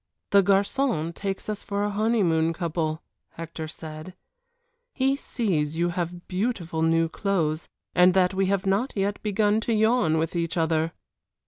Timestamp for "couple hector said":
2.53-4.15